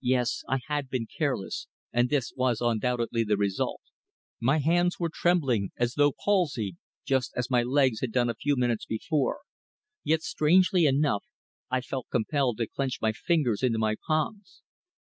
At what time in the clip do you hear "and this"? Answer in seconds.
1.92-2.32